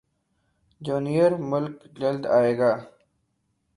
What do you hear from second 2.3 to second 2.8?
ائے گا